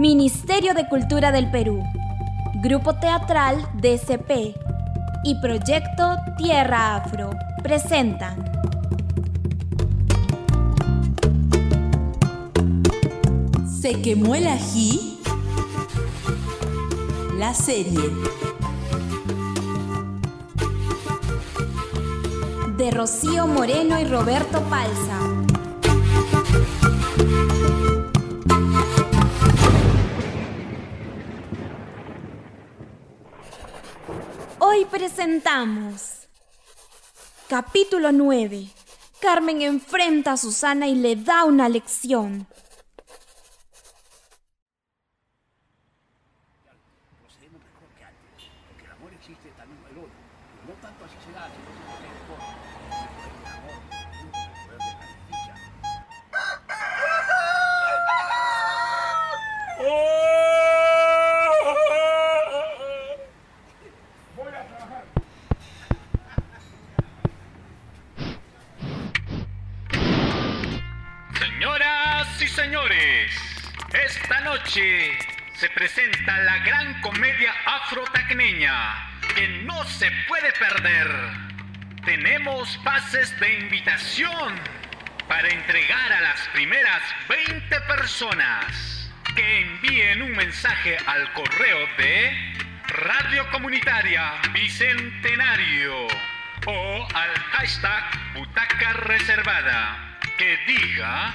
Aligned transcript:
Ministerio 0.00 0.72
de 0.72 0.88
Cultura 0.88 1.30
del 1.30 1.50
Perú, 1.50 1.84
Grupo 2.62 2.94
Teatral 2.94 3.58
DCP 3.82 4.56
y 5.24 5.34
Proyecto 5.42 6.16
Tierra 6.38 6.96
Afro 6.96 7.28
presentan. 7.62 8.42
Se 13.78 14.00
quemó 14.00 14.34
el 14.34 14.46
ají. 14.46 15.20
La 17.36 17.52
serie. 17.52 18.00
De 22.78 22.90
Rocío 22.90 23.46
Moreno 23.46 24.00
y 24.00 24.06
Roberto 24.06 24.62
Palza. 24.62 25.29
Hoy 34.58 34.84
presentamos 34.84 36.28
Capítulo 37.48 38.12
9. 38.12 38.68
Carmen 39.20 39.62
enfrenta 39.62 40.32
a 40.32 40.36
Susana 40.36 40.86
y 40.86 40.94
le 40.94 41.16
da 41.16 41.44
una 41.44 41.68
lección. 41.68 42.46
La 76.44 76.58
gran 76.58 77.00
comedia 77.00 77.52
afrotacneña 77.66 79.10
que 79.34 79.48
no 79.64 79.84
se 79.84 80.10
puede 80.28 80.52
perder. 80.52 81.08
Tenemos 82.04 82.78
pases 82.78 83.38
de 83.40 83.60
invitación 83.60 84.54
para 85.28 85.48
entregar 85.48 86.12
a 86.12 86.20
las 86.20 86.48
primeras 86.48 87.02
20 87.28 87.80
personas 87.82 89.10
que 89.34 89.60
envíen 89.60 90.22
un 90.22 90.32
mensaje 90.32 90.96
al 91.06 91.32
correo 91.32 91.86
de 91.98 92.54
Radio 92.88 93.48
Comunitaria 93.50 94.32
Bicentenario 94.52 96.08
o 96.66 97.08
al 97.14 97.34
hashtag 97.52 98.34
Butaca 98.34 98.92
Reservada 98.94 100.18
que 100.36 100.56
diga 100.66 101.34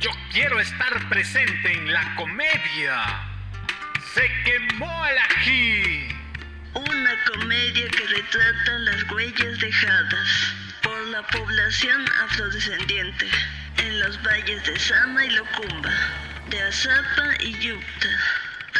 yo 0.00 0.10
quiero 0.32 0.60
estar 0.60 1.08
presente 1.08 1.72
en 1.72 1.92
la 1.92 2.14
comedia. 2.14 3.33
Se 4.14 4.30
quemó 4.44 5.06
el 5.06 5.18
ají. 5.18 6.08
Una 6.74 7.24
comedia 7.24 7.88
que 7.88 8.06
retrata 8.06 8.78
las 8.78 9.10
huellas 9.10 9.58
dejadas 9.58 10.54
por 10.84 11.08
la 11.08 11.26
población 11.26 12.04
afrodescendiente 12.22 13.28
en 13.78 13.98
los 13.98 14.22
valles 14.22 14.64
de 14.66 14.78
Sama 14.78 15.24
y 15.24 15.30
Locumba, 15.30 15.92
de 16.48 16.62
Azapa 16.62 17.34
y 17.40 17.58
Yupta, 17.58 18.08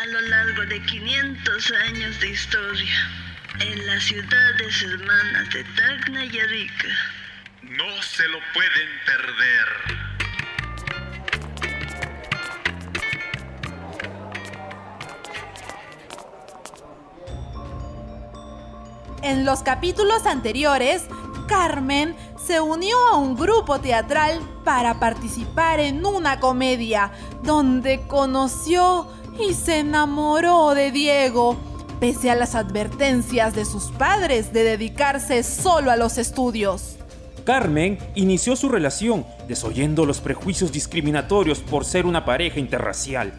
a 0.03 0.07
lo 0.07 0.21
largo 0.21 0.67
de 0.67 0.81
500 0.83 1.73
años 1.89 2.21
de 2.21 2.29
historia, 2.29 3.11
en 3.59 3.87
las 3.87 4.05
ciudades 4.05 4.83
hermanas 4.83 5.51
de 5.51 5.65
Tacna 5.65 6.25
y 6.27 6.39
Arica. 6.39 6.89
No 7.63 8.03
se 8.03 8.29
lo 8.29 8.39
pueden 8.53 8.89
perder. 9.05 10.04
En 19.25 19.47
los 19.47 19.63
capítulos 19.63 20.27
anteriores, 20.27 21.05
Carmen 21.49 22.15
se 22.37 22.61
unió 22.61 22.95
a 23.11 23.17
un 23.17 23.37
grupo 23.37 23.81
teatral 23.81 24.39
para 24.65 25.01
participar 25.01 25.81
en 25.81 26.05
una 26.05 26.41
comedia 26.41 27.11
donde 27.43 28.03
conoció 28.07 29.09
y 29.41 29.55
se 29.55 29.79
enamoró 29.79 30.75
de 30.75 30.91
Diego, 30.91 31.57
pese 32.01 32.31
a 32.31 32.35
las 32.35 32.55
advertencias 32.55 33.55
de 33.55 33.65
sus 33.65 33.85
padres 33.93 34.53
de 34.53 34.63
dedicarse 34.63 35.43
solo 35.43 35.91
a 35.91 35.97
los 35.97 36.19
estudios. 36.19 36.97
Carmen 37.45 37.99
inició 38.15 38.57
su 38.57 38.69
relación 38.69 39.25
desoyendo 39.49 40.05
los 40.05 40.21
prejuicios 40.21 40.71
discriminatorios 40.71 41.61
por 41.61 41.87
ser 41.87 42.05
una 42.05 42.27
pareja 42.27 42.61
interracial, 42.61 43.33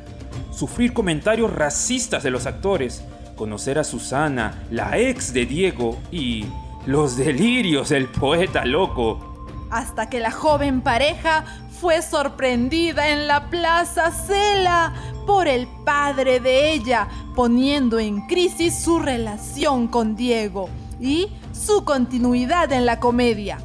sufrir 0.51 0.93
comentarios 0.93 1.53
racistas 1.53 2.23
de 2.23 2.31
los 2.31 2.47
actores, 2.47 3.03
conocer 3.35 3.77
a 3.77 3.83
Susana, 3.83 4.63
la 4.71 4.97
ex 4.97 5.33
de 5.33 5.45
Diego, 5.45 5.99
y 6.11 6.45
los 6.85 7.17
delirios 7.17 7.89
del 7.89 8.07
poeta 8.07 8.65
loco. 8.65 9.35
Hasta 9.69 10.09
que 10.09 10.19
la 10.19 10.31
joven 10.31 10.81
pareja 10.81 11.43
fue 11.79 12.01
sorprendida 12.01 13.09
en 13.09 13.27
la 13.27 13.49
plaza 13.49 14.11
Cela 14.11 14.93
por 15.25 15.47
el 15.47 15.67
padre 15.83 16.39
de 16.39 16.71
ella, 16.71 17.07
poniendo 17.35 17.99
en 17.99 18.21
crisis 18.27 18.75
su 18.75 18.99
relación 18.99 19.87
con 19.87 20.15
Diego 20.15 20.69
y 20.99 21.27
su 21.51 21.83
continuidad 21.83 22.71
en 22.71 22.85
la 22.85 22.99
comedia. 22.99 23.59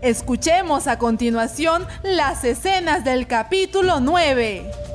Escuchemos 0.00 0.86
a 0.86 0.98
continuación 0.98 1.86
las 2.02 2.44
escenas 2.44 3.04
del 3.04 3.26
capítulo 3.26 4.00
9. 4.00 4.89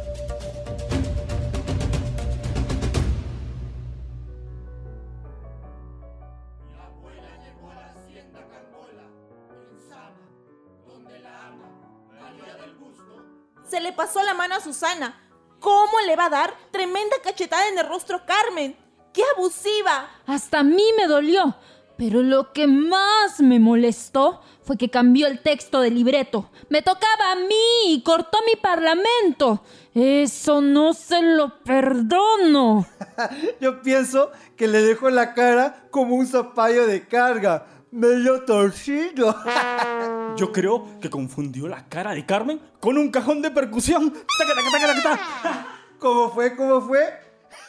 Se 13.67 13.79
le 13.79 13.93
pasó 13.93 14.21
la 14.23 14.33
mano 14.33 14.55
a 14.55 14.61
Susana. 14.61 15.21
¿Cómo 15.59 15.99
le 16.05 16.15
va 16.15 16.25
a 16.25 16.29
dar 16.29 16.53
tremenda 16.71 17.15
cachetada 17.23 17.67
en 17.69 17.79
el 17.79 17.87
rostro 17.87 18.17
a 18.17 18.25
Carmen? 18.25 18.75
¡Qué 19.13 19.23
abusiva! 19.35 20.09
Hasta 20.27 20.59
a 20.59 20.63
mí 20.63 20.83
me 20.97 21.07
dolió. 21.07 21.55
Pero 21.97 22.21
lo 22.21 22.51
que 22.51 22.67
más 22.67 23.39
me 23.39 23.59
molestó 23.59 24.41
fue 24.61 24.77
que 24.77 24.89
cambió 24.89 25.27
el 25.27 25.41
texto 25.41 25.79
del 25.79 25.95
libreto. 25.95 26.49
Me 26.69 26.81
tocaba 26.81 27.31
a 27.31 27.35
mí 27.35 27.93
y 27.93 28.01
cortó 28.03 28.39
mi 28.45 28.55
parlamento. 28.57 29.63
Eso 29.93 30.59
no 30.59 30.93
se 30.93 31.21
lo 31.21 31.59
perdono. 31.63 32.85
Yo 33.61 33.81
pienso 33.81 34.31
que 34.57 34.67
le 34.67 34.81
dejó 34.81 35.09
la 35.09 35.33
cara 35.33 35.87
como 35.89 36.15
un 36.15 36.27
zapallo 36.27 36.85
de 36.85 37.07
carga, 37.07 37.65
medio 37.91 38.43
torcido. 38.43 39.35
Yo 40.37 40.51
creo 40.51 40.99
que 40.99 41.09
confundió 41.09 41.67
la 41.67 41.87
cara 41.87 42.13
de 42.13 42.25
Carmen 42.25 42.59
con 42.79 42.97
un 42.97 43.09
cajón 43.09 43.41
de 43.41 43.51
percusión. 43.51 44.13
¿Cómo 45.99 46.29
fue? 46.29 46.55
¿Cómo 46.55 46.81
fue? 46.81 47.19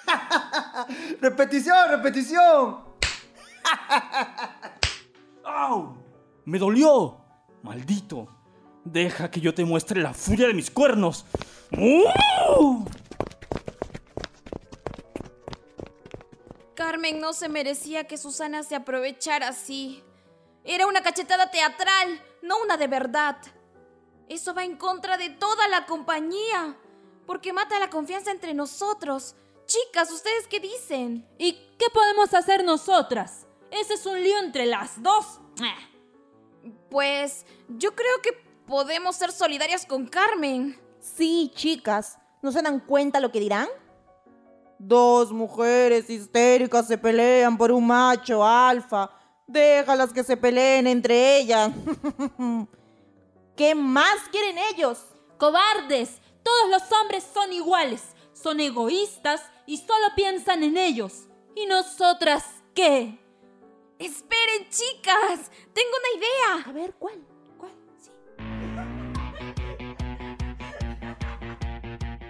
repetición, 1.20 1.90
repetición. 1.90 2.78
¡Au! 5.44 5.96
¡Me 6.44 6.58
dolió! 6.58 7.18
¡Maldito! 7.62 8.28
Deja 8.84 9.30
que 9.30 9.40
yo 9.40 9.54
te 9.54 9.64
muestre 9.64 10.00
la 10.00 10.14
furia 10.14 10.46
de 10.48 10.54
mis 10.54 10.70
cuernos. 10.70 11.24
¡Uh! 11.72 12.84
Carmen 16.74 17.20
no 17.20 17.32
se 17.32 17.48
merecía 17.48 18.04
que 18.04 18.18
Susana 18.18 18.62
se 18.62 18.76
aprovechara 18.76 19.48
así. 19.48 20.04
Era 20.62 20.86
una 20.86 21.02
cachetada 21.02 21.50
teatral, 21.50 22.20
no 22.46 22.58
una 22.62 22.76
de 22.76 22.86
verdad. 22.86 23.36
Eso 24.28 24.54
va 24.54 24.64
en 24.64 24.76
contra 24.76 25.16
de 25.16 25.30
toda 25.30 25.68
la 25.68 25.86
compañía, 25.86 26.76
porque 27.26 27.52
mata 27.52 27.78
la 27.78 27.90
confianza 27.90 28.30
entre 28.30 28.54
nosotros. 28.54 29.36
Chicas, 29.66 30.10
¿ustedes 30.10 30.46
qué 30.48 30.60
dicen? 30.60 31.28
¿Y 31.38 31.52
qué 31.78 31.86
podemos 31.92 32.32
hacer 32.34 32.64
nosotras? 32.64 33.46
Ese 33.70 33.94
es 33.94 34.06
un 34.06 34.22
lío 34.22 34.38
entre 34.38 34.66
las 34.66 35.02
dos. 35.02 35.40
Eh. 35.62 36.70
Pues 36.90 37.44
yo 37.68 37.94
creo 37.94 38.22
que 38.22 38.32
podemos 38.66 39.16
ser 39.16 39.32
solidarias 39.32 39.86
con 39.86 40.06
Carmen. 40.06 40.80
Sí, 40.98 41.52
chicas, 41.54 42.18
¿no 42.42 42.52
se 42.52 42.62
dan 42.62 42.80
cuenta 42.80 43.20
lo 43.20 43.30
que 43.30 43.40
dirán? 43.40 43.68
Dos 44.78 45.32
mujeres 45.32 46.10
histéricas 46.10 46.86
se 46.86 46.98
pelean 46.98 47.56
por 47.56 47.72
un 47.72 47.86
macho 47.86 48.44
alfa. 48.44 49.10
Déjalas 49.46 50.12
que 50.12 50.24
se 50.24 50.36
peleen 50.36 50.86
entre 50.86 51.38
ellas. 51.38 51.70
¿Qué 53.56 53.74
más 53.74 54.28
quieren 54.30 54.58
ellos? 54.74 54.98
Cobardes. 55.38 56.20
Todos 56.42 56.70
los 56.70 56.82
hombres 57.00 57.24
son 57.32 57.52
iguales. 57.52 58.02
son 58.32 58.60
egoístas 58.60 59.42
y 59.66 59.78
solo 59.78 60.08
piensan 60.14 60.62
en 60.62 60.76
ellos. 60.76 61.24
¿Y 61.54 61.66
nosotras 61.66 62.44
qué? 62.74 63.18
Esperen, 63.98 64.68
chicas. 64.68 65.50
Tengo 65.72 65.90
una 65.98 66.18
idea. 66.18 66.68
A 66.68 66.72
ver, 66.72 66.94
¿cuál? 66.98 67.24
¿Cuál? 67.56 67.72
Sí. 67.98 68.10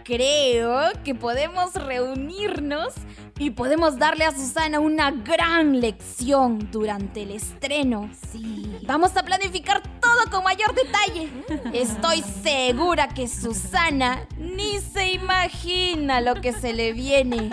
Creo 0.04 0.92
que 1.02 1.14
podemos 1.16 1.74
reunirnos 1.74 2.94
y 3.38 3.50
podemos 3.50 3.98
darle 3.98 4.24
a 4.24 4.32
Susana 4.32 4.80
una 4.80 5.10
gran 5.10 5.80
lección 5.80 6.70
durante 6.70 7.22
el 7.22 7.32
estreno. 7.32 8.10
Sí. 8.32 8.78
Vamos 8.86 9.16
a 9.16 9.22
planificar 9.22 9.82
todo 10.00 10.30
con 10.30 10.44
mayor 10.44 10.74
detalle. 10.74 11.30
Estoy 11.72 12.22
segura 12.42 13.08
que 13.08 13.28
Susana 13.28 14.26
ni 14.38 14.80
se 14.80 15.12
imagina 15.12 16.20
lo 16.20 16.34
que 16.36 16.52
se 16.52 16.72
le 16.72 16.92
viene. 16.92 17.50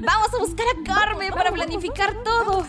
Vamos 0.00 0.34
a 0.34 0.38
buscar 0.38 0.66
a 0.68 0.84
Carmen 0.84 1.32
para 1.32 1.52
planificar 1.52 2.14
todo. 2.22 2.66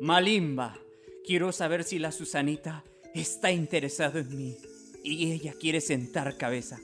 Malimba, 0.00 0.78
quiero 1.26 1.52
saber 1.52 1.84
si 1.84 1.98
la 1.98 2.10
Susanita 2.10 2.84
está 3.14 3.50
interesada 3.50 4.20
en 4.20 4.34
mí 4.34 4.56
y 5.04 5.30
ella 5.32 5.52
quiere 5.60 5.82
sentar 5.82 6.38
cabeza. 6.38 6.78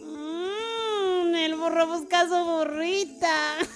Mmm, 0.00 1.34
el 1.34 1.56
burro 1.56 1.88
busca 1.88 2.28
su 2.28 2.36
burrita. 2.44 3.56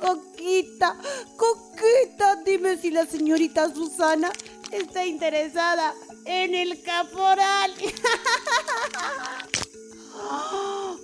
Coquita, 0.00 0.96
coquita, 1.36 2.36
dime 2.46 2.78
si 2.78 2.90
la 2.90 3.04
señorita 3.04 3.70
Susana 3.74 4.32
está 4.72 5.04
interesada 5.04 5.92
en 6.24 6.54
el 6.54 6.82
caporal. 6.82 7.74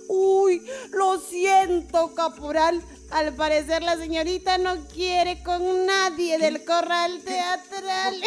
Uy, 0.07 0.65
lo 0.91 1.19
siento, 1.19 2.13
caporal. 2.15 2.81
Al 3.11 3.33
parecer 3.35 3.83
la 3.83 3.97
señorita 3.97 4.57
no 4.57 4.75
quiere 4.87 5.41
con 5.43 5.85
nadie 5.85 6.37
del 6.37 6.63
corral 6.65 7.21
teatral. 7.23 8.21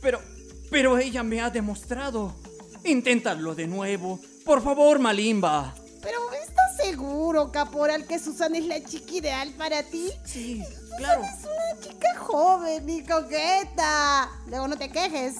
Pero, 0.00 0.20
pero 0.70 0.98
ella 0.98 1.22
me 1.22 1.40
ha 1.40 1.50
demostrado. 1.50 2.34
Inténtalo 2.84 3.54
de 3.54 3.68
nuevo. 3.68 4.18
Por 4.44 4.62
favor, 4.62 4.98
Malimba. 4.98 5.74
Pero 6.02 6.18
¿estás 6.32 6.76
seguro, 6.76 7.52
caporal, 7.52 8.06
que 8.08 8.18
Susana 8.18 8.58
es 8.58 8.66
la 8.66 8.82
chica 8.82 9.12
ideal 9.14 9.52
para 9.56 9.84
ti? 9.84 10.10
Sí, 10.24 10.60
claro. 10.98 11.22
Es 11.22 11.44
una 11.44 11.80
chica 11.80 12.18
joven 12.18 12.90
y 12.90 13.04
coqueta. 13.04 14.28
Luego 14.48 14.66
no 14.66 14.76
te 14.76 14.90
quejes. 14.90 15.36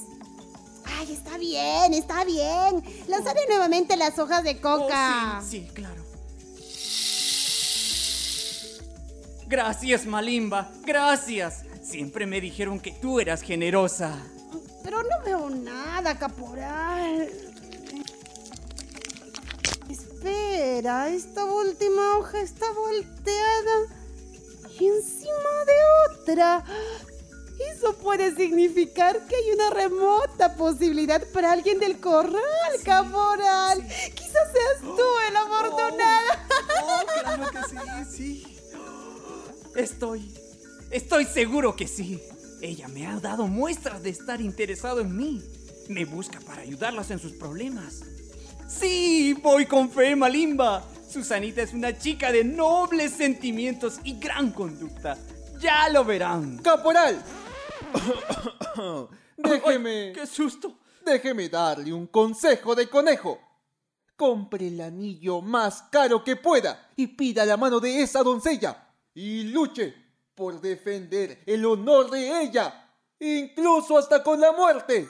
Ay, 0.85 1.13
está 1.13 1.39
bien, 1.39 1.95
está 1.95 2.25
bien. 2.25 2.83
Lanzaré 3.09 3.41
nuevamente 3.49 3.97
las 3.97 4.19
hojas 4.19 4.45
de 4.45 4.61
coca. 4.61 5.39
Oh, 5.39 5.43
sí, 5.43 5.61
sí, 5.61 5.71
claro. 5.73 6.03
Gracias, 9.47 10.07
Malimba. 10.07 10.71
Gracias. 10.85 11.65
Siempre 11.83 12.27
me 12.27 12.41
dijeron 12.41 12.81
que 12.81 12.93
tú 12.93 13.21
eras 13.21 13.43
generosa. 13.43 14.19
Pero 14.83 15.03
no 15.03 15.25
veo 15.25 15.51
nada, 15.51 16.19
caporal. 16.19 17.29
Espera, 19.91 21.11
esta 21.11 21.45
última 21.45 22.17
hoja 22.17 22.41
está 22.41 22.73
volteada 22.73 23.87
y 24.79 24.87
encima 24.87 25.65
de 25.67 26.21
otra. 26.21 26.65
Eso 27.83 27.97
puede 27.97 28.33
significar 28.37 29.27
que 29.27 29.35
hay 29.35 29.51
una 29.55 29.71
remota 29.71 30.55
posibilidad 30.55 31.21
para 31.33 31.51
alguien 31.51 31.81
del 31.81 31.99
corral, 31.99 32.41
caporal. 32.85 33.85
Quizás 34.15 34.53
seas 34.53 34.81
tú 34.83 35.03
el 35.29 35.37
afortunado. 35.37 36.29
Oh, 36.85 37.01
claro 37.23 37.51
que 37.51 38.07
sí, 38.07 38.17
sí. 38.17 38.59
Estoy. 39.75 40.33
Estoy 40.93 41.25
seguro 41.25 41.75
que 41.75 41.89
sí. 41.89 42.23
Ella 42.61 42.87
me 42.87 43.09
ha 43.09 43.19
dado 43.19 43.49
muestras 43.49 44.01
de 44.05 44.11
estar 44.11 44.41
interesado 44.41 45.01
en 45.01 45.17
mí. 45.17 45.43
Me 45.89 46.05
busca 46.05 46.39
para 46.39 46.63
ayudarlas 46.63 47.11
en 47.11 47.19
sus 47.19 47.33
problemas. 47.33 48.03
Sí, 48.69 49.35
voy 49.43 49.67
con 49.67 49.91
fe, 49.91 50.15
Malimba. 50.15 50.85
Susanita 51.11 51.63
es 51.63 51.73
una 51.73 51.99
chica 51.99 52.31
de 52.31 52.45
nobles 52.45 53.11
sentimientos 53.11 53.99
y 54.05 54.21
gran 54.21 54.53
conducta. 54.53 55.19
Ya 55.59 55.89
lo 55.89 56.05
verán. 56.05 56.59
¡Caporal! 56.59 57.25
Déjeme. 59.37 60.07
Ay, 60.09 60.13
¡Qué 60.13 60.27
susto! 60.27 60.79
Déjeme 61.05 61.49
darle 61.49 61.93
un 61.93 62.07
consejo 62.07 62.75
de 62.75 62.89
conejo. 62.89 63.41
Compre 64.17 64.69
el 64.69 64.81
anillo 64.81 65.41
más 65.41 65.83
caro 65.91 66.23
que 66.23 66.37
pueda 66.37 66.91
y 66.97 67.09
pida 67.09 67.45
la 67.45 67.57
mano 67.57 67.81
de 67.81 68.03
esa 68.03 68.23
doncella. 68.23 68.89
Y 69.15 69.45
luche 69.45 69.95
por 70.35 70.61
defender 70.61 71.43
el 71.47 71.65
honor 71.67 72.11
de 72.11 72.43
ella, 72.43 72.89
incluso 73.19 73.99
hasta 73.99 74.23
con 74.23 74.41
la 74.41 74.53
muerte. 74.53 75.09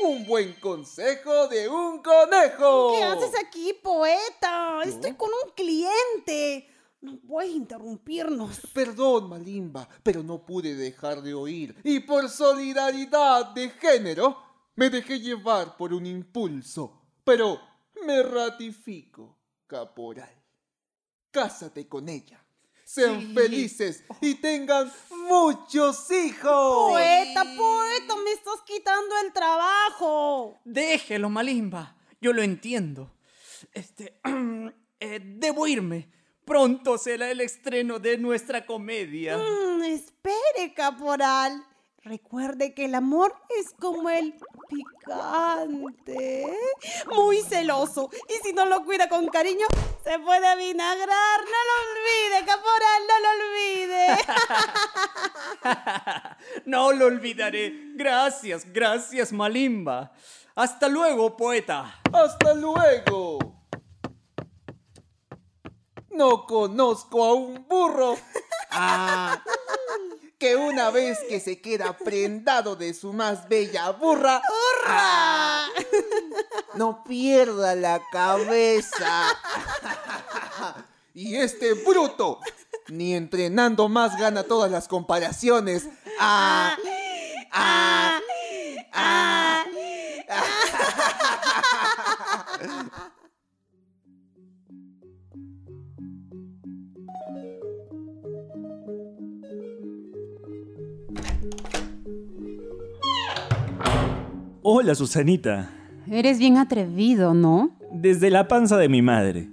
Un 0.00 0.26
buen 0.26 0.52
consejo 0.54 1.48
de 1.48 1.68
un 1.68 2.02
conejo. 2.02 2.94
¿Qué 2.96 3.02
haces 3.04 3.32
aquí, 3.38 3.72
poeta? 3.82 4.82
Estoy 4.84 5.14
con 5.14 5.30
un 5.30 5.52
cliente. 5.54 6.73
No 7.04 7.18
puedes 7.18 7.52
interrumpirnos. 7.52 8.60
Perdón, 8.72 9.28
Malimba, 9.28 9.86
pero 10.02 10.22
no 10.22 10.38
pude 10.46 10.74
dejar 10.74 11.20
de 11.20 11.34
oír. 11.34 11.76
Y 11.84 12.00
por 12.00 12.30
solidaridad 12.30 13.50
de 13.54 13.68
género, 13.68 14.38
me 14.74 14.88
dejé 14.88 15.20
llevar 15.20 15.76
por 15.76 15.92
un 15.92 16.06
impulso. 16.06 17.02
Pero 17.22 17.60
me 18.06 18.22
ratifico, 18.22 19.36
caporal. 19.66 20.32
Cásate 21.30 21.86
con 21.86 22.08
ella. 22.08 22.40
Sean 22.86 23.20
Sí. 23.20 23.34
felices 23.34 24.04
y 24.22 24.36
tengan 24.36 24.90
muchos 25.28 26.10
hijos. 26.10 26.90
Poeta, 26.90 27.44
poeta, 27.56 28.16
me 28.24 28.30
estás 28.32 28.62
quitando 28.66 29.14
el 29.26 29.32
trabajo. 29.32 30.58
Déjelo, 30.64 31.28
Malimba. 31.28 31.96
Yo 32.20 32.32
lo 32.32 32.40
entiendo. 32.42 33.10
Este. 33.74 34.20
eh, 35.00 35.20
debo 35.22 35.66
irme. 35.66 36.10
Pronto 36.44 36.98
será 36.98 37.30
el 37.30 37.40
estreno 37.40 37.98
de 37.98 38.18
nuestra 38.18 38.66
comedia. 38.66 39.38
Mm, 39.38 39.82
espere, 39.84 40.74
caporal. 40.74 41.64
Recuerde 42.02 42.74
que 42.74 42.84
el 42.84 42.94
amor 42.94 43.34
es 43.58 43.72
como 43.80 44.10
el 44.10 44.34
picante. 44.68 46.46
Muy 47.14 47.40
celoso. 47.40 48.10
Y 48.28 48.46
si 48.46 48.52
no 48.52 48.66
lo 48.66 48.84
cuida 48.84 49.08
con 49.08 49.26
cariño, 49.28 49.66
se 50.04 50.18
puede 50.18 50.54
vinagrar. 50.56 51.40
No 51.40 51.60
lo 51.70 51.74
olvide, 51.88 52.44
caporal, 52.44 53.02
no 53.08 53.20
lo 53.22 53.28
olvide. 53.40 54.06
no 56.66 56.92
lo 56.92 57.06
olvidaré. 57.06 57.72
Gracias, 57.94 58.70
gracias, 58.70 59.32
Malimba. 59.32 60.12
Hasta 60.54 60.88
luego, 60.88 61.34
poeta. 61.34 62.02
Hasta 62.12 62.52
luego. 62.52 63.53
No 66.14 66.46
conozco 66.46 67.24
a 67.24 67.34
un 67.34 67.66
burro. 67.68 68.16
Ah, 68.70 69.42
que 70.38 70.56
una 70.56 70.90
vez 70.90 71.18
que 71.28 71.40
se 71.40 71.60
queda 71.60 71.96
prendado 71.96 72.76
de 72.76 72.92
su 72.94 73.12
más 73.12 73.48
bella 73.48 73.90
burra, 73.90 74.42
ah, 74.86 75.68
no 76.74 77.04
pierda 77.04 77.74
la 77.74 78.02
cabeza. 78.10 79.38
Y 81.14 81.36
este 81.36 81.74
bruto, 81.74 82.40
ni 82.88 83.14
entrenando 83.14 83.88
más 83.88 84.18
gana 84.18 84.42
todas 84.42 84.70
las 84.70 84.88
comparaciones. 84.88 85.88
Ah, 86.18 86.76
ah, 87.52 88.13
Susanita. 104.94 105.70
Eres 106.10 106.38
bien 106.38 106.58
atrevido, 106.58 107.34
¿no? 107.34 107.70
Desde 107.92 108.30
la 108.30 108.48
panza 108.48 108.76
de 108.76 108.88
mi 108.88 109.02
madre. 109.02 109.48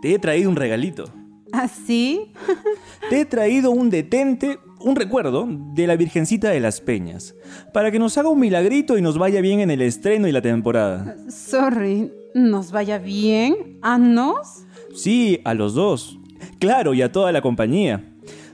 Te 0.00 0.14
he 0.14 0.18
traído 0.18 0.50
un 0.50 0.56
regalito. 0.56 1.04
¿Así? 1.52 2.32
Te 3.10 3.20
he 3.20 3.24
traído 3.24 3.70
un 3.70 3.90
detente, 3.90 4.58
un 4.80 4.96
recuerdo 4.96 5.46
de 5.74 5.86
la 5.86 5.96
Virgencita 5.96 6.50
de 6.50 6.60
las 6.60 6.80
Peñas, 6.80 7.34
para 7.74 7.90
que 7.90 7.98
nos 7.98 8.16
haga 8.16 8.30
un 8.30 8.40
milagrito 8.40 8.96
y 8.96 9.02
nos 9.02 9.18
vaya 9.18 9.40
bien 9.40 9.60
en 9.60 9.70
el 9.70 9.82
estreno 9.82 10.28
y 10.28 10.32
la 10.32 10.40
temporada. 10.40 11.16
Sorry, 11.28 12.10
¿Nos 12.34 12.72
vaya 12.72 12.98
bien? 12.98 13.78
¿A 13.82 13.98
nos? 13.98 14.64
Sí, 14.94 15.40
a 15.44 15.52
los 15.52 15.74
dos. 15.74 16.18
Claro, 16.58 16.94
y 16.94 17.02
a 17.02 17.12
toda 17.12 17.30
la 17.30 17.42
compañía. 17.42 18.04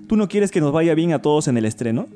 ¿Tú 0.08 0.16
no 0.16 0.26
quieres 0.26 0.50
que 0.50 0.60
nos 0.60 0.72
vaya 0.72 0.94
bien 0.94 1.12
a 1.12 1.22
todos 1.22 1.46
en 1.46 1.56
el 1.56 1.64
estreno? 1.64 2.06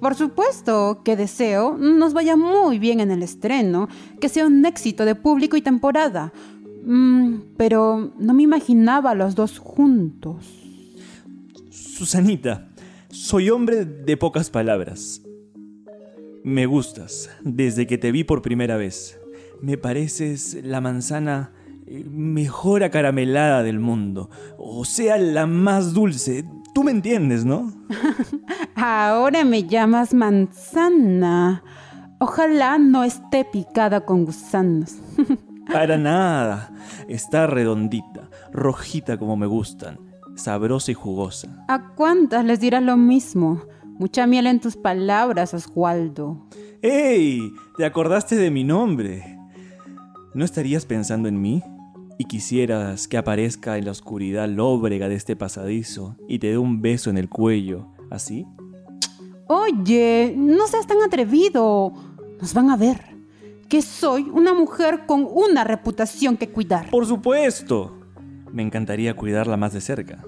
Por 0.00 0.14
supuesto 0.14 1.02
que 1.04 1.16
deseo 1.16 1.76
nos 1.78 2.12
vaya 2.12 2.36
muy 2.36 2.78
bien 2.78 3.00
en 3.00 3.10
el 3.10 3.22
estreno, 3.22 3.88
que 4.20 4.28
sea 4.28 4.46
un 4.46 4.64
éxito 4.66 5.04
de 5.04 5.14
público 5.14 5.56
y 5.56 5.62
temporada. 5.62 6.32
Mm, 6.84 7.36
pero 7.56 8.12
no 8.18 8.34
me 8.34 8.42
imaginaba 8.42 9.12
a 9.12 9.14
los 9.14 9.34
dos 9.34 9.58
juntos. 9.58 10.44
Susanita, 11.70 12.68
soy 13.08 13.48
hombre 13.50 13.84
de 13.84 14.16
pocas 14.16 14.50
palabras. 14.50 15.22
Me 16.42 16.66
gustas 16.66 17.30
desde 17.42 17.86
que 17.86 17.96
te 17.96 18.12
vi 18.12 18.24
por 18.24 18.42
primera 18.42 18.76
vez. 18.76 19.18
Me 19.62 19.78
pareces 19.78 20.58
la 20.62 20.82
manzana 20.82 21.52
eh, 21.86 22.04
mejor 22.06 22.82
acaramelada 22.82 23.62
del 23.62 23.78
mundo. 23.78 24.28
O 24.58 24.84
sea, 24.84 25.16
la 25.16 25.46
más 25.46 25.94
dulce. 25.94 26.44
Tú 26.74 26.82
me 26.82 26.90
entiendes, 26.90 27.44
¿no? 27.44 27.72
Ahora 28.74 29.44
me 29.44 29.62
llamas 29.62 30.12
manzana. 30.12 31.62
Ojalá 32.18 32.78
no 32.78 33.04
esté 33.04 33.44
picada 33.44 34.04
con 34.04 34.24
gusanos. 34.24 34.96
Para 35.72 35.96
nada. 35.96 36.72
Está 37.08 37.46
redondita, 37.46 38.28
rojita 38.52 39.18
como 39.18 39.36
me 39.36 39.46
gustan, 39.46 39.98
sabrosa 40.34 40.90
y 40.90 40.94
jugosa. 40.94 41.64
¿A 41.68 41.94
cuántas 41.94 42.44
les 42.44 42.60
dirás 42.60 42.82
lo 42.82 42.96
mismo? 42.96 43.62
Mucha 43.98 44.26
miel 44.26 44.48
en 44.48 44.60
tus 44.60 44.76
palabras, 44.76 45.54
Oswaldo. 45.54 46.48
¡Ey! 46.82 47.40
¿Te 47.76 47.84
acordaste 47.84 48.34
de 48.36 48.50
mi 48.50 48.64
nombre? 48.64 49.38
¿No 50.34 50.44
estarías 50.44 50.84
pensando 50.84 51.28
en 51.28 51.40
mí? 51.40 51.62
¿Y 52.16 52.24
quisieras 52.26 53.08
que 53.08 53.16
aparezca 53.16 53.76
en 53.76 53.86
la 53.86 53.90
oscuridad 53.90 54.48
lóbrega 54.48 55.08
de 55.08 55.16
este 55.16 55.34
pasadizo 55.34 56.16
y 56.28 56.38
te 56.38 56.48
dé 56.48 56.58
un 56.58 56.80
beso 56.80 57.10
en 57.10 57.18
el 57.18 57.28
cuello, 57.28 57.88
así? 58.10 58.46
Oye, 59.48 60.32
no 60.36 60.66
seas 60.68 60.86
tan 60.86 61.02
atrevido. 61.02 61.92
Nos 62.40 62.54
van 62.54 62.70
a 62.70 62.76
ver. 62.76 63.14
Que 63.68 63.82
soy 63.82 64.30
una 64.32 64.54
mujer 64.54 65.06
con 65.06 65.26
una 65.28 65.64
reputación 65.64 66.36
que 66.36 66.48
cuidar. 66.48 66.90
Por 66.90 67.06
supuesto. 67.06 67.98
Me 68.52 68.62
encantaría 68.62 69.16
cuidarla 69.16 69.56
más 69.56 69.72
de 69.72 69.80
cerca. 69.80 70.24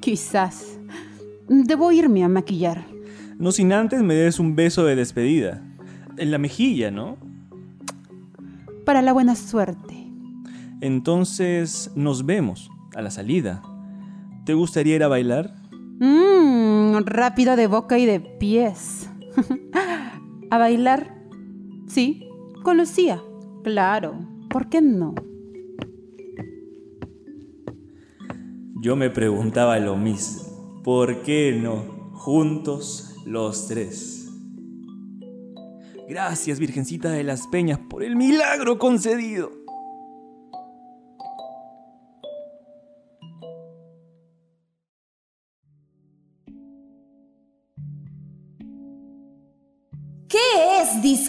Quizás. 0.00 0.78
Debo 1.48 1.92
irme 1.92 2.24
a 2.24 2.28
maquillar. 2.28 2.86
No 3.38 3.52
sin 3.52 3.72
antes 3.72 4.02
me 4.02 4.14
des 4.14 4.40
un 4.40 4.56
beso 4.56 4.84
de 4.84 4.96
despedida. 4.96 5.62
En 6.16 6.30
la 6.30 6.38
mejilla, 6.38 6.90
¿no? 6.90 7.18
Para 8.86 9.02
la 9.02 9.12
buena 9.12 9.36
suerte. 9.36 10.05
Entonces 10.80 11.90
nos 11.94 12.26
vemos 12.26 12.70
a 12.94 13.02
la 13.02 13.10
salida. 13.10 13.62
¿Te 14.44 14.54
gustaría 14.54 14.96
ir 14.96 15.02
a 15.02 15.08
bailar? 15.08 15.54
Mmm, 15.98 16.98
rápido 17.04 17.56
de 17.56 17.66
boca 17.66 17.98
y 17.98 18.06
de 18.06 18.20
pies. 18.20 19.10
¿A 20.50 20.58
bailar? 20.58 21.16
Sí, 21.86 22.28
con 22.62 22.76
Lucía. 22.76 23.22
Claro, 23.64 24.18
¿por 24.48 24.68
qué 24.68 24.80
no? 24.80 25.14
Yo 28.80 28.94
me 28.94 29.10
preguntaba 29.10 29.78
lo 29.78 29.96
mismo. 29.96 30.82
¿Por 30.84 31.22
qué 31.22 31.58
no? 31.60 32.12
Juntos 32.12 33.16
los 33.26 33.66
tres. 33.66 34.30
Gracias, 36.08 36.60
Virgencita 36.60 37.10
de 37.10 37.24
las 37.24 37.48
Peñas, 37.48 37.80
por 37.90 38.04
el 38.04 38.14
milagro 38.14 38.78
concedido. 38.78 39.50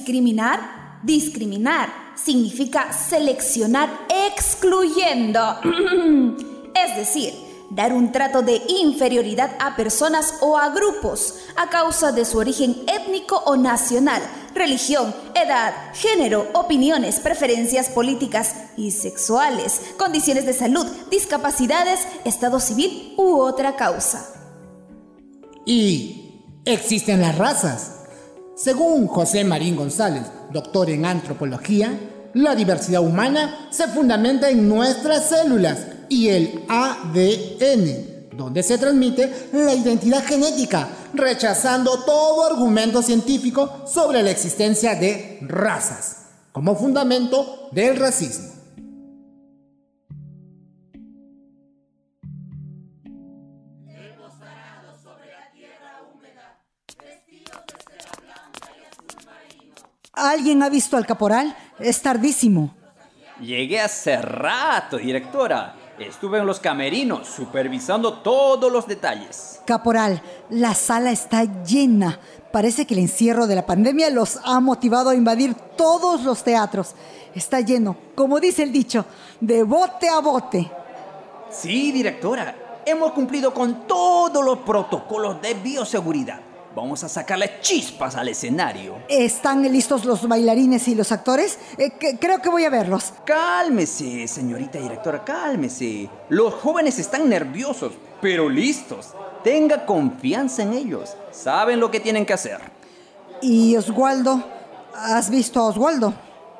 Discriminar? 0.08 1.00
Discriminar 1.04 1.90
significa 2.16 2.94
seleccionar 2.94 3.90
excluyendo. 4.10 5.60
es 6.74 6.96
decir, 6.96 7.34
dar 7.70 7.92
un 7.92 8.14
trato 8.14 8.42
de 8.42 8.62
inferioridad 8.70 9.52
a 9.60 9.76
personas 9.76 10.36
o 10.40 10.58
a 10.58 10.70
grupos 10.70 11.36
a 11.58 11.70
causa 11.70 12.14
de 12.14 12.24
su 12.24 12.38
origen 12.38 12.84
étnico 12.88 13.36
o 13.46 13.58
nacional, 13.58 14.22
religión, 14.56 15.14
edad, 15.36 15.74
género, 15.94 16.48
opiniones, 16.54 17.20
preferencias 17.20 17.90
políticas 17.90 18.56
y 18.78 18.92
sexuales, 18.92 19.82
condiciones 19.98 20.46
de 20.46 20.54
salud, 20.54 20.88
discapacidades, 21.12 22.08
estado 22.24 22.62
civil 22.62 23.14
u 23.18 23.40
otra 23.40 23.76
causa. 23.76 24.26
Y 25.66 26.62
existen 26.64 27.22
las 27.22 27.38
razas. 27.38 27.98
Según 28.58 29.06
José 29.06 29.44
Marín 29.44 29.76
González, 29.76 30.24
doctor 30.52 30.90
en 30.90 31.06
antropología, 31.06 31.96
la 32.34 32.56
diversidad 32.56 33.04
humana 33.04 33.68
se 33.70 33.88
fundamenta 33.88 34.50
en 34.50 34.68
nuestras 34.68 35.30
células 35.30 35.86
y 36.10 36.30
el 36.30 36.64
ADN, 36.68 38.36
donde 38.36 38.64
se 38.64 38.80
transmite 38.80 39.50
la 39.54 39.76
identidad 39.76 40.26
genética, 40.26 40.90
rechazando 41.14 42.00
todo 42.00 42.48
argumento 42.48 43.04
científico 43.04 43.84
sobre 43.86 44.24
la 44.24 44.32
existencia 44.32 44.96
de 44.96 45.38
razas, 45.42 46.24
como 46.52 46.76
fundamento 46.76 47.70
del 47.74 47.96
racismo. 47.96 48.57
¿Alguien 60.18 60.64
ha 60.64 60.70
visto 60.70 60.98
al 60.98 61.06
caporal? 61.06 61.56
Es 61.78 62.02
tardísimo. 62.02 62.74
Llegué 63.40 63.80
hace 63.80 64.20
rato, 64.20 64.98
directora. 64.98 65.76
Estuve 66.00 66.40
en 66.40 66.48
los 66.48 66.60
camerinos 66.60 67.28
supervisando 67.28 68.14
todos 68.14 68.72
los 68.72 68.88
detalles. 68.88 69.62
Caporal, 69.66 70.22
la 70.50 70.74
sala 70.74 71.12
está 71.12 71.44
llena. 71.64 72.20
Parece 72.52 72.88
que 72.88 72.96
el 72.96 73.02
encierro 73.02 73.46
de 73.46 73.56
la 73.56 73.68
pandemia 73.68 74.10
los 74.10 74.40
ha 74.44 74.60
motivado 74.60 75.12
a 75.12 75.16
invadir 75.16 75.54
todos 75.54 76.24
los 76.24 76.44
teatros. 76.44 76.96
Está 77.36 77.62
lleno, 77.62 77.96
como 78.16 78.40
dice 78.40 78.64
el 78.64 78.72
dicho, 78.72 79.06
de 79.40 79.62
bote 79.62 80.10
a 80.10 80.20
bote. 80.20 80.72
Sí, 81.52 81.92
directora. 81.92 82.56
Hemos 82.88 83.12
cumplido 83.12 83.54
con 83.54 83.86
todos 83.86 84.44
los 84.44 84.60
protocolos 84.60 85.40
de 85.44 85.54
bioseguridad. 85.54 86.47
Vamos 86.78 87.04
a 87.04 87.10
sacarle 87.10 87.60
chispas 87.60 88.16
al 88.16 88.28
escenario. 88.28 89.00
¿Están 89.10 89.64
listos 89.64 90.06
los 90.06 90.28
bailarines 90.28 90.88
y 90.88 90.94
los 90.94 91.12
actores? 91.12 91.58
Eh, 91.80 91.90
que- 92.00 92.20
creo 92.20 92.40
que 92.40 92.50
voy 92.50 92.66
a 92.66 92.70
verlos. 92.70 93.14
Cálmese, 93.26 94.28
señorita 94.28 94.78
directora, 94.78 95.24
cálmese. 95.26 96.08
Los 96.30 96.54
jóvenes 96.54 97.00
están 97.00 97.28
nerviosos, 97.30 97.94
pero 98.22 98.48
listos. 98.48 99.08
Tenga 99.44 99.88
confianza 99.88 100.62
en 100.62 100.74
ellos. 100.74 101.16
Saben 101.32 101.80
lo 101.80 101.90
que 101.90 102.00
tienen 102.00 102.28
que 102.28 102.34
hacer. 102.34 102.60
¿Y 103.42 103.76
Oswaldo? 103.76 104.44
¿Has 104.96 105.32
visto 105.32 105.60
a 105.62 105.70
Oswaldo? 105.70 106.14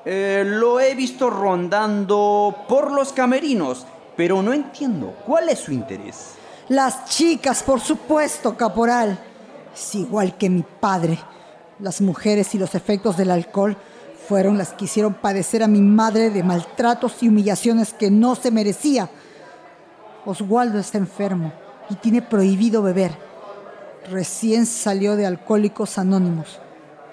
Eh, 0.04 0.42
lo 0.48 0.80
he 0.80 0.96
visto 0.96 1.30
rondando 1.30 2.66
por 2.68 2.90
los 2.92 3.14
camerinos, 3.14 3.86
pero 4.16 4.42
no 4.42 4.52
entiendo. 4.52 5.14
¿Cuál 5.28 5.50
es 5.50 5.60
su 5.60 5.72
interés? 5.72 6.30
Las 6.70 7.06
chicas, 7.06 7.62
por 7.62 7.80
supuesto, 7.82 8.58
caporal. 8.58 9.24
Es 9.74 9.96
igual 9.96 10.38
que 10.38 10.50
mi 10.50 10.64
padre. 10.64 11.20
Las 11.80 12.02
mujeres 12.02 12.56
y 12.56 12.58
los 12.58 12.76
efectos 12.76 13.18
del 13.18 13.32
alcohol 13.32 13.78
fueron 14.28 14.58
las 14.58 14.74
que 14.74 14.86
hicieron 14.86 15.14
padecer 15.14 15.64
a 15.64 15.68
mi 15.68 15.82
madre 15.82 16.30
de 16.30 16.44
maltratos 16.44 17.22
y 17.22 17.30
humillaciones 17.30 17.94
que 17.94 18.12
no 18.12 18.36
se 18.36 18.52
merecía. 18.52 19.10
Oswaldo 20.26 20.80
está 20.80 20.98
enfermo 20.98 21.54
y 21.90 21.96
tiene 21.96 22.22
prohibido 22.22 22.82
beber. 22.82 23.12
Recién 24.10 24.66
salió 24.66 25.16
de 25.16 25.26
Alcohólicos 25.26 25.98
Anónimos. 25.98 26.60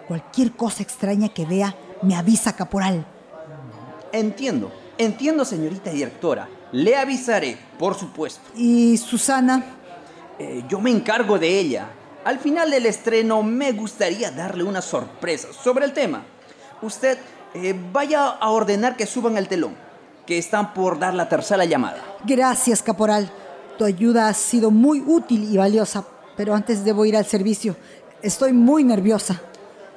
Cualquier 0.09 0.53
cosa 0.53 0.83
extraña 0.83 1.29
que 1.29 1.47
vea, 1.47 1.75
me 2.03 2.17
avisa, 2.17 2.55
caporal. 2.55 3.07
Entiendo, 4.13 4.73
entiendo, 4.99 5.45
señorita 5.45 5.91
directora. 5.91 6.49
Le 6.73 6.97
avisaré, 6.97 7.57
por 7.79 7.95
supuesto. 7.95 8.43
¿Y 8.57 8.97
Susana? 8.97 9.65
Eh, 10.39 10.65
yo 10.69 10.81
me 10.81 10.91
encargo 10.91 11.39
de 11.39 11.59
ella. 11.59 11.89
Al 12.25 12.39
final 12.39 12.71
del 12.71 12.87
estreno 12.87 13.43
me 13.43 13.73
gustaría 13.73 14.31
darle 14.31 14.65
una 14.65 14.81
sorpresa 14.81 15.49
sobre 15.53 15.85
el 15.85 15.93
tema. 15.93 16.23
Usted 16.81 17.19
eh, 17.53 17.79
vaya 17.93 18.29
a 18.29 18.51
ordenar 18.51 18.97
que 18.97 19.07
suban 19.07 19.37
el 19.37 19.47
telón, 19.47 19.77
que 20.27 20.39
están 20.39 20.73
por 20.73 20.99
dar 20.99 21.13
la 21.13 21.29
tercera 21.29 21.67
llamada. 21.67 22.03
Gracias, 22.25 22.83
caporal. 22.83 23.31
Tu 23.79 23.85
ayuda 23.85 24.29
ha 24.29 24.35
sido 24.35 24.71
muy 24.71 25.03
útil 25.07 25.53
y 25.53 25.59
valiosa, 25.59 26.05
pero 26.37 26.55
antes 26.55 26.85
debo 26.85 27.05
ir 27.05 27.17
al 27.17 27.27
servicio. 27.27 27.77
Estoy 28.23 28.55
muy 28.55 28.85
nerviosa. 28.85 29.41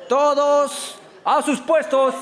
Todos 0.10 0.96
a 1.24 1.42
sus 1.42 1.62
puestos. 1.62 2.14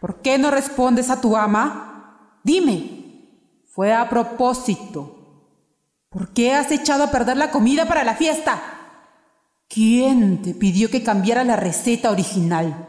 ¿Por 0.00 0.22
qué 0.22 0.38
no 0.38 0.50
respondes 0.50 1.10
a 1.10 1.20
tu 1.20 1.36
ama? 1.36 2.38
Dime, 2.42 3.02
fue 3.66 3.92
a 3.92 4.08
propósito. 4.08 5.18
¿Por 6.08 6.32
qué 6.32 6.54
has 6.54 6.70
echado 6.70 7.04
a 7.04 7.10
perder 7.10 7.36
la 7.36 7.50
comida 7.50 7.86
para 7.86 8.04
la 8.04 8.14
fiesta? 8.14 8.60
¿Quién 9.68 10.42
te 10.42 10.54
pidió 10.54 10.90
que 10.90 11.02
cambiara 11.02 11.44
la 11.44 11.56
receta 11.56 12.10
original? 12.10 12.88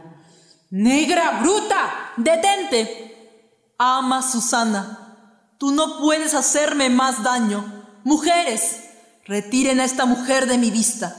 ¡Negra 0.69 1.39
bruta! 1.41 2.12
¡Detente! 2.17 3.73
Ama 3.77 4.21
Susana, 4.21 5.55
tú 5.57 5.71
no 5.71 6.00
puedes 6.00 6.33
hacerme 6.33 6.89
más 6.89 7.23
daño. 7.23 7.85
Mujeres, 8.03 8.81
retiren 9.25 9.79
a 9.79 9.85
esta 9.85 10.05
mujer 10.05 10.45
de 10.45 10.57
mi 10.57 10.71
vista. 10.71 11.15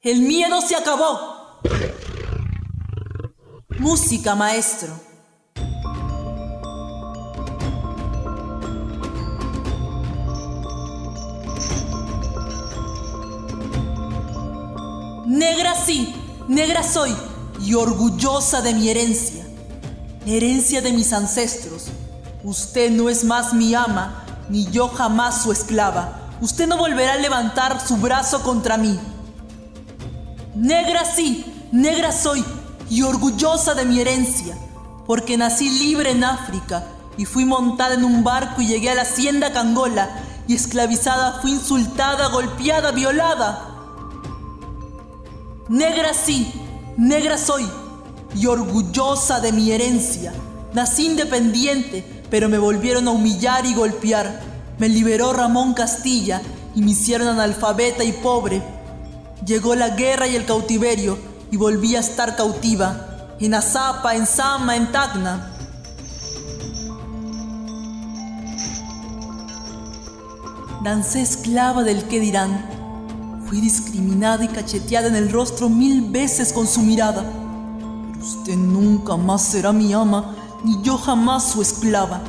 El 0.00 0.22
miedo 0.22 0.60
se 0.62 0.76
acabó. 0.76 1.60
Música, 3.80 4.34
maestro. 4.34 4.92
Negra 15.26 15.74
sí, 15.74 16.14
negra 16.46 16.82
soy 16.82 17.16
y 17.58 17.72
orgullosa 17.72 18.60
de 18.60 18.74
mi 18.74 18.90
herencia, 18.90 19.46
herencia 20.26 20.82
de 20.82 20.92
mis 20.92 21.14
ancestros. 21.14 21.86
Usted 22.44 22.90
no 22.90 23.08
es 23.08 23.24
más 23.24 23.54
mi 23.54 23.74
ama, 23.74 24.26
ni 24.50 24.66
yo 24.66 24.88
jamás 24.88 25.42
su 25.42 25.52
esclava. 25.52 26.36
Usted 26.42 26.66
no 26.66 26.76
volverá 26.76 27.14
a 27.14 27.16
levantar 27.16 27.80
su 27.80 27.96
brazo 27.96 28.42
contra 28.42 28.76
mí. 28.76 29.00
Negra 30.54 31.06
sí, 31.06 31.46
negra 31.72 32.12
soy 32.12 32.44
y 32.90 33.02
orgullosa 33.02 33.74
de 33.74 33.86
mi 33.86 34.00
herencia, 34.00 34.58
porque 35.06 35.36
nací 35.36 35.70
libre 35.70 36.10
en 36.10 36.24
África 36.24 36.84
y 37.16 37.24
fui 37.24 37.44
montada 37.44 37.94
en 37.94 38.04
un 38.04 38.24
barco 38.24 38.60
y 38.60 38.66
llegué 38.66 38.90
a 38.90 38.94
la 38.96 39.02
hacienda 39.02 39.52
Cangola 39.52 40.10
y 40.48 40.54
esclavizada 40.54 41.40
fui 41.40 41.52
insultada, 41.52 42.28
golpeada, 42.28 42.90
violada. 42.90 43.66
Negra 45.68 46.12
sí, 46.12 46.52
negra 46.96 47.38
soy 47.38 47.64
y 48.34 48.46
orgullosa 48.46 49.40
de 49.40 49.52
mi 49.52 49.70
herencia. 49.70 50.32
Nací 50.74 51.06
independiente, 51.06 52.24
pero 52.28 52.48
me 52.48 52.58
volvieron 52.58 53.06
a 53.06 53.12
humillar 53.12 53.66
y 53.66 53.74
golpear. 53.74 54.40
Me 54.78 54.88
liberó 54.88 55.32
Ramón 55.32 55.74
Castilla 55.74 56.42
y 56.74 56.82
me 56.82 56.90
hicieron 56.90 57.28
analfabeta 57.28 58.02
y 58.02 58.12
pobre. 58.12 58.60
Llegó 59.46 59.76
la 59.76 59.90
guerra 59.90 60.26
y 60.26 60.34
el 60.34 60.44
cautiverio 60.44 61.29
y 61.50 61.56
volví 61.56 61.96
a 61.96 62.00
estar 62.00 62.36
cautiva. 62.36 63.06
En 63.40 63.54
Azapa, 63.54 64.14
en 64.14 64.26
Sama, 64.26 64.76
en 64.76 64.92
Tacna. 64.92 65.50
Dancé 70.84 71.22
esclava 71.22 71.82
del 71.82 72.04
que 72.04 72.20
dirán. 72.20 72.66
Fui 73.46 73.60
discriminada 73.60 74.44
y 74.44 74.48
cacheteada 74.48 75.08
en 75.08 75.16
el 75.16 75.30
rostro 75.32 75.68
mil 75.68 76.10
veces 76.10 76.52
con 76.52 76.66
su 76.66 76.82
mirada. 76.82 77.24
Pero 78.12 78.24
usted 78.24 78.56
nunca 78.56 79.16
más 79.16 79.42
será 79.42 79.72
mi 79.72 79.92
ama, 79.92 80.36
ni 80.64 80.80
yo 80.82 80.96
jamás 80.98 81.44
su 81.50 81.62
esclava. 81.62 82.20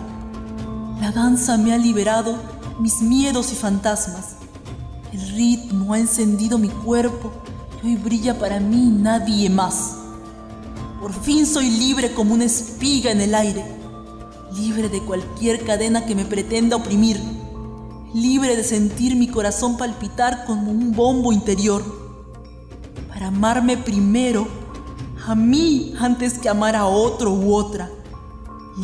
La 0.99 1.11
danza 1.11 1.57
me 1.57 1.73
ha 1.73 1.77
liberado 1.77 2.35
mis 2.79 3.01
miedos 3.01 3.51
y 3.51 3.55
fantasmas. 3.55 4.35
El 5.11 5.29
ritmo 5.35 5.93
ha 5.93 5.99
encendido 5.99 6.57
mi 6.57 6.69
cuerpo 6.69 7.31
hoy 7.83 7.95
brilla 7.95 8.37
para 8.37 8.59
mí 8.59 8.89
nadie 8.91 9.49
más. 9.49 9.97
Por 10.99 11.13
fin 11.13 11.45
soy 11.45 11.69
libre 11.69 12.13
como 12.13 12.33
una 12.33 12.45
espiga 12.45 13.11
en 13.11 13.21
el 13.21 13.33
aire, 13.33 13.63
libre 14.55 14.89
de 14.89 15.01
cualquier 15.01 15.65
cadena 15.65 16.05
que 16.05 16.15
me 16.15 16.25
pretenda 16.25 16.75
oprimir, 16.75 17.19
libre 18.13 18.55
de 18.55 18.63
sentir 18.63 19.15
mi 19.15 19.27
corazón 19.27 19.77
palpitar 19.77 20.45
como 20.45 20.71
un 20.71 20.91
bombo 20.91 21.33
interior, 21.33 21.83
para 23.07 23.27
amarme 23.27 23.77
primero, 23.77 24.47
a 25.25 25.35
mí 25.35 25.93
antes 25.99 26.37
que 26.37 26.49
amar 26.49 26.75
a 26.75 26.85
otro 26.85 27.31
u 27.31 27.55
otra, 27.55 27.89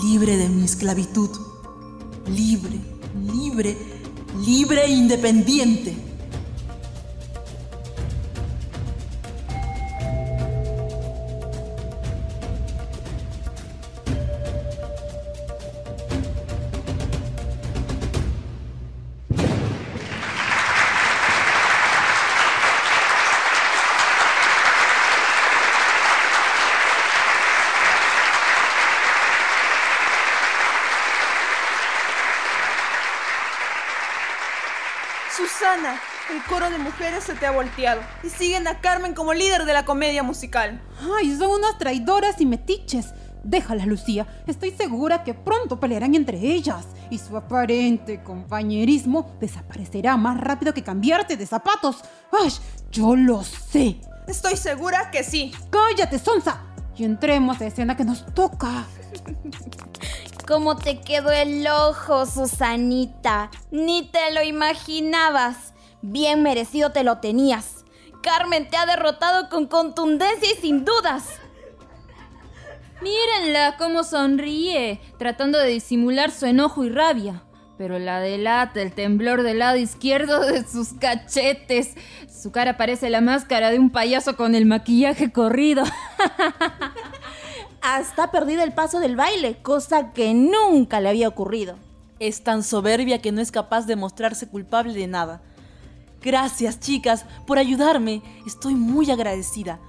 libre 0.03 0.37
de 0.37 0.49
mi 0.49 0.63
esclavitud, 0.63 1.29
libre, 2.27 2.79
libre, 3.31 3.77
libre 4.43 4.85
e 4.85 4.91
independiente. 4.91 6.16
Mujeres 36.97 37.25
se 37.25 37.35
te 37.35 37.45
ha 37.45 37.51
volteado 37.51 38.01
y 38.23 38.29
siguen 38.29 38.67
a 38.67 38.79
Carmen 38.79 39.13
como 39.13 39.33
líder 39.33 39.65
de 39.65 39.73
la 39.73 39.85
comedia 39.85 40.23
musical. 40.23 40.81
Ay, 41.15 41.35
son 41.35 41.51
unas 41.51 41.77
traidoras 41.77 42.41
y 42.41 42.45
metiches. 42.47 43.13
Déjalas, 43.43 43.85
Lucía. 43.85 44.25
Estoy 44.47 44.71
segura 44.71 45.23
que 45.23 45.35
pronto 45.35 45.79
pelearán 45.79 46.15
entre 46.15 46.39
ellas 46.39 46.87
y 47.11 47.19
su 47.19 47.37
aparente 47.37 48.23
compañerismo 48.23 49.31
desaparecerá 49.39 50.17
más 50.17 50.41
rápido 50.41 50.73
que 50.73 50.83
cambiarte 50.83 51.37
de 51.37 51.45
zapatos. 51.45 51.97
¡Ay! 52.31 52.51
Yo 52.91 53.15
lo 53.15 53.43
sé. 53.43 54.01
Estoy 54.27 54.57
segura 54.57 55.11
que 55.11 55.23
sí. 55.23 55.53
¡Cállate, 55.69 56.17
Sonsa! 56.17 56.63
Y 56.95 57.03
entremos 57.03 57.57
a 57.57 57.59
la 57.59 57.67
escena 57.67 57.95
que 57.95 58.05
nos 58.05 58.25
toca. 58.33 58.85
¿Cómo 60.47 60.77
te 60.77 60.99
quedó 60.99 61.31
el 61.31 61.67
ojo, 61.67 62.25
Susanita? 62.25 63.51
Ni 63.69 64.09
te 64.09 64.33
lo 64.33 64.41
imaginabas. 64.41 65.73
Bien 66.01 66.43
merecido 66.43 66.91
te 66.91 67.03
lo 67.03 67.17
tenías. 67.17 67.85
Carmen 68.21 68.69
te 68.69 68.77
ha 68.77 68.85
derrotado 68.85 69.49
con 69.49 69.67
contundencia 69.67 70.51
y 70.51 70.55
sin 70.61 70.85
dudas. 70.85 71.25
Mírenla 73.01 73.77
cómo 73.77 74.03
sonríe, 74.03 74.99
tratando 75.17 75.59
de 75.59 75.69
disimular 75.69 76.31
su 76.31 76.45
enojo 76.45 76.83
y 76.83 76.89
rabia. 76.89 77.43
Pero 77.77 77.99
la 77.99 78.19
delata 78.19 78.81
el 78.81 78.91
temblor 78.91 79.43
del 79.43 79.59
lado 79.59 79.77
izquierdo 79.77 80.39
de 80.41 80.65
sus 80.65 80.93
cachetes. 80.93 81.93
Su 82.27 82.51
cara 82.51 82.75
parece 82.75 83.09
la 83.09 83.21
máscara 83.21 83.69
de 83.69 83.77
un 83.77 83.91
payaso 83.91 84.35
con 84.35 84.55
el 84.55 84.65
maquillaje 84.65 85.31
corrido. 85.31 85.83
Hasta 87.81 88.23
ha 88.23 88.31
perdido 88.31 88.63
el 88.63 88.73
paso 88.73 88.99
del 88.99 89.15
baile, 89.15 89.57
cosa 89.61 90.11
que 90.11 90.33
nunca 90.33 90.99
le 90.99 91.09
había 91.09 91.27
ocurrido. 91.27 91.77
Es 92.19 92.43
tan 92.43 92.63
soberbia 92.63 93.21
que 93.21 93.31
no 93.31 93.41
es 93.41 93.51
capaz 93.51 93.85
de 93.85 93.95
mostrarse 93.95 94.47
culpable 94.47 94.93
de 94.93 95.07
nada. 95.07 95.41
Gracias, 96.21 96.79
chicas, 96.79 97.25
por 97.45 97.57
ayudarme. 97.57 98.21
Estoy 98.45 98.75
muy 98.75 99.11
agradecida. 99.11 99.79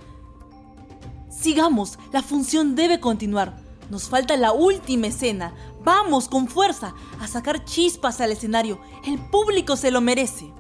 Sigamos, 1.31 1.99
la 2.13 2.23
función 2.23 2.75
debe 2.75 3.01
continuar. 3.01 3.61
Nos 3.91 4.09
falta 4.09 4.37
la 4.37 4.53
última 4.53 5.07
escena. 5.07 5.55
Vamos, 5.83 6.29
con 6.29 6.49
fuerza, 6.49 6.95
a 7.21 7.27
sacar 7.27 7.65
chispas 7.65 8.21
al 8.21 8.33
escenario. 8.33 8.81
El 9.07 9.19
público 9.19 9.77
se 9.77 9.91
lo 9.91 10.01
merece. 10.01 10.53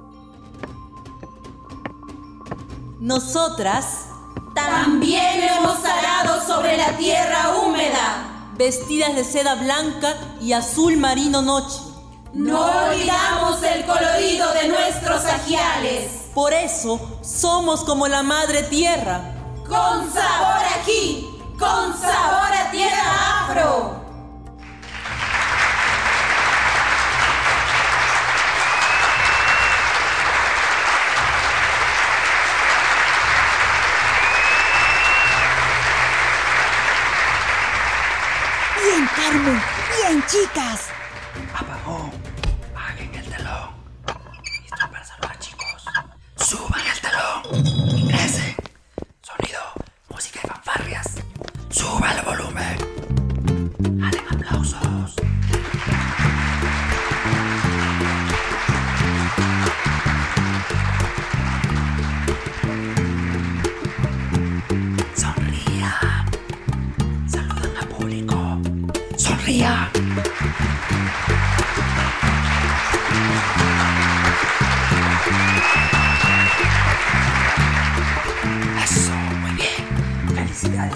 Nosotras 3.00 4.07
también 4.54 5.42
hemos 5.42 5.85
arado 5.85 6.44
sobre 6.44 6.76
la 6.76 6.96
tierra 6.96 7.57
húmeda, 7.57 8.52
vestidas 8.57 9.14
de 9.14 9.24
seda 9.24 9.54
blanca 9.54 10.16
y 10.40 10.52
azul 10.52 10.96
marino 10.96 11.42
noche. 11.42 11.88
No 12.33 12.62
olvidamos 12.62 13.62
el 13.62 13.85
colorido 13.87 14.53
de 14.53 14.69
nuestros 14.69 15.25
ajiales. 15.25 16.29
Por 16.35 16.53
eso 16.53 17.19
somos 17.23 17.85
como 17.85 18.07
la 18.07 18.23
madre 18.23 18.62
tierra. 18.64 19.35
Con 19.67 20.12
sabor 20.12 20.62
aquí, 20.81 21.27
con 21.59 21.99
sabor 21.99 22.53
a 22.53 22.71
tierra 22.71 23.45
afro. 23.45 24.01
Bien, 38.83 39.09
Carmen. 39.17 39.62
Bien, 39.97 40.25
chicas. 40.27 40.97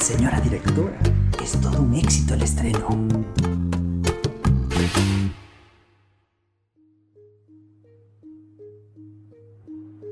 Señora 0.03 0.41
directora. 0.41 0.99
Es 1.41 1.53
todo 1.61 1.81
un 1.81 1.95
éxito 1.95 2.35
el 2.35 2.43
estreno. 2.43 2.89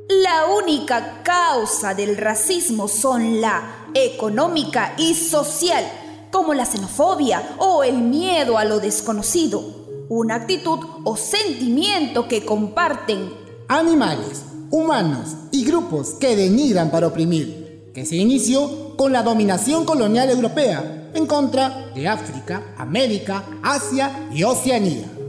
La 0.09 0.47
única 0.47 1.23
causa 1.25 1.95
del 1.95 2.17
racismo 2.17 2.87
son 2.87 3.41
la 3.41 3.89
económica 3.93 4.95
y 4.97 5.15
social, 5.15 5.85
como 6.31 6.55
la 6.55 6.67
xenofobia 6.67 7.57
o 7.59 7.83
el 7.83 7.97
miedo 7.97 8.59
a 8.59 8.65
lo 8.65 8.79
desconocido, 8.79 9.61
una 10.09 10.37
actitud 10.37 10.79
o 11.03 11.17
sentimiento 11.17 12.29
que 12.29 12.45
comparten 12.45 13.41
Animales, 13.67 14.45
humanos 14.71 15.37
y 15.53 15.65
grupos 15.65 16.11
que 16.15 16.35
denigran 16.35 16.91
para 16.91 17.07
oprimir, 17.07 17.91
que 17.95 18.05
se 18.05 18.17
inició 18.17 18.90
con 19.01 19.15
la 19.15 19.23
dominación 19.23 19.87
colonial 19.87 20.29
europea 20.29 21.09
en 21.15 21.27
contra 21.27 21.87
de 21.95 22.07
África, 22.07 22.75
América, 22.77 23.43
Asia 23.63 24.29
y 24.31 24.43
Oceanía. 24.43 25.20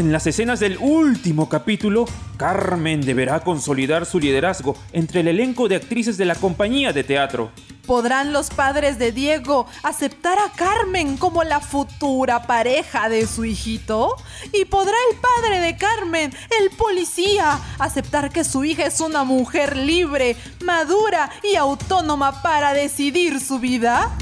En 0.00 0.12
las 0.12 0.26
escenas 0.26 0.60
del 0.60 0.78
último 0.78 1.50
capítulo, 1.50 2.06
Carmen 2.38 3.02
deberá 3.02 3.40
consolidar 3.40 4.06
su 4.06 4.18
liderazgo 4.18 4.74
entre 4.92 5.20
el 5.20 5.28
elenco 5.28 5.68
de 5.68 5.76
actrices 5.76 6.16
de 6.16 6.24
la 6.24 6.36
compañía 6.36 6.94
de 6.94 7.04
teatro. 7.04 7.50
¿Podrán 7.84 8.32
los 8.32 8.48
padres 8.48 8.98
de 8.98 9.12
Diego 9.12 9.66
aceptar 9.82 10.38
a 10.38 10.50
Carmen 10.56 11.18
como 11.18 11.44
la 11.44 11.60
futura 11.60 12.46
pareja 12.46 13.10
de 13.10 13.26
su 13.26 13.44
hijito? 13.44 14.16
¿Y 14.54 14.64
podrá 14.64 14.96
el 15.10 15.18
padre 15.18 15.60
de 15.60 15.76
Carmen, 15.76 16.32
el 16.62 16.70
policía, 16.70 17.60
aceptar 17.78 18.30
que 18.30 18.42
su 18.42 18.64
hija 18.64 18.86
es 18.86 19.00
una 19.02 19.24
mujer 19.24 19.76
libre, 19.76 20.34
madura 20.64 21.28
y 21.42 21.56
autónoma 21.56 22.40
para 22.40 22.72
decidir 22.72 23.38
su 23.38 23.58
vida? 23.58 24.16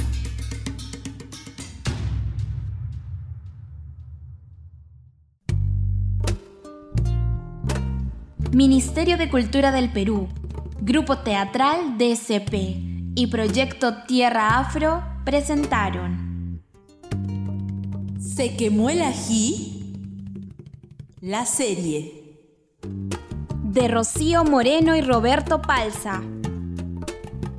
Ministerio 8.53 9.19
de 9.19 9.29
Cultura 9.29 9.73
del 9.73 9.93
Perú, 9.93 10.27
Grupo 10.81 11.19
Teatral 11.19 11.99
DCP 11.99 13.13
y 13.15 13.27
Proyecto 13.27 14.05
Tierra 14.05 14.59
Afro 14.59 15.03
presentaron 15.25 16.63
¿Se 18.19 18.57
quemó 18.57 18.89
el 18.89 19.03
ají? 19.03 19.93
La 21.21 21.45
serie. 21.45 22.39
de 23.65 23.89
Rocío 23.89 24.45
Moreno 24.45 24.97
y 24.97 25.03
Roberto 25.03 25.61
Palza. 25.61 26.23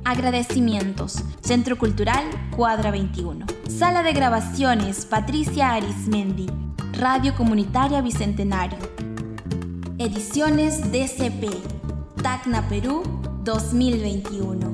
Agradecimientos. 0.04 1.22
Centro 1.40 1.78
Cultural 1.78 2.24
Cuadra 2.56 2.90
21. 2.90 3.46
Sala 3.68 4.02
de 4.02 4.12
grabaciones 4.12 5.06
Patricia 5.06 5.72
Arismendi. 5.72 6.46
Radio 6.94 7.36
Comunitaria 7.36 8.00
Bicentenario. 8.00 8.99
Ediciones 10.00 10.90
DCP. 10.90 11.50
Tacna 12.22 12.66
Perú 12.70 13.02
2021. 13.44 14.69